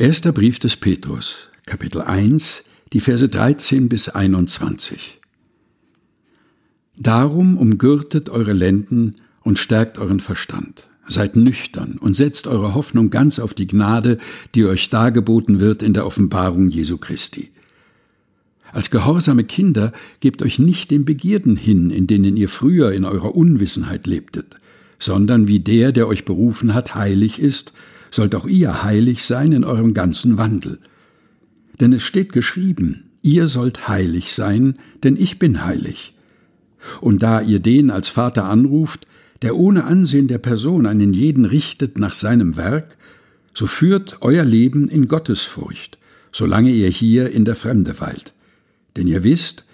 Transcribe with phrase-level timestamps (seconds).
[0.00, 2.64] Erster Brief des Petrus, Kapitel 1,
[2.94, 5.20] die Verse 13 bis 21.
[6.96, 10.88] Darum umgürtet eure Lenden und stärkt euren Verstand.
[11.06, 14.16] Seid nüchtern und setzt eure Hoffnung ganz auf die Gnade,
[14.54, 17.50] die euch dargeboten wird in der Offenbarung Jesu Christi.
[18.72, 23.36] Als gehorsame Kinder gebt euch nicht den Begierden hin, in denen ihr früher in eurer
[23.36, 24.60] Unwissenheit lebtet,
[24.98, 27.74] sondern wie der, der euch berufen hat, heilig ist,
[28.10, 30.78] sollt auch ihr heilig sein in eurem ganzen Wandel.
[31.80, 36.14] Denn es steht geschrieben, ihr sollt heilig sein, denn ich bin heilig.
[37.00, 39.06] Und da ihr den als Vater anruft,
[39.42, 42.96] der ohne Ansehen der Person einen jeden richtet nach seinem Werk,
[43.54, 45.98] so führt euer Leben in Gottesfurcht,
[46.32, 48.32] solange ihr hier in der Fremde weilt.
[48.96, 49.64] Denn ihr wisst,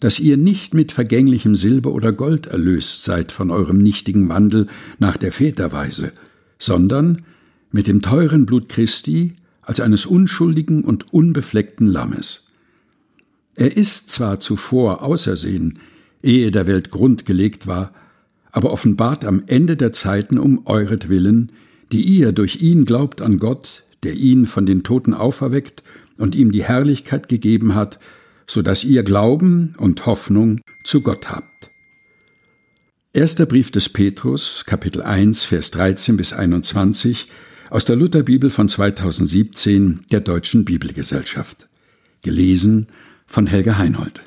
[0.00, 5.16] dass ihr nicht mit vergänglichem Silber oder Gold erlöst seid von eurem nichtigen Wandel nach
[5.16, 6.12] der Väterweise,
[6.58, 7.22] sondern
[7.70, 12.48] mit dem teuren Blut Christi als eines unschuldigen und unbefleckten Lammes.
[13.56, 15.78] Er ist zwar zuvor ausersehen,
[16.22, 17.92] ehe der Welt Grund gelegt war,
[18.52, 21.52] aber offenbart am Ende der Zeiten um euretwillen,
[21.92, 25.82] die ihr durch ihn glaubt an Gott, der ihn von den Toten auferweckt
[26.18, 27.98] und ihm die Herrlichkeit gegeben hat,
[28.46, 31.70] so dass ihr Glauben und Hoffnung zu Gott habt.
[33.12, 37.28] Erster Brief des Petrus, Kapitel 1, Vers 13 bis 21
[37.70, 41.68] aus der Lutherbibel von 2017 der Deutschen Bibelgesellschaft.
[42.22, 42.88] Gelesen
[43.26, 44.20] von Helga Heinold.